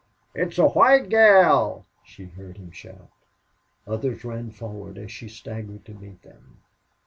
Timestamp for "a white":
0.57-1.09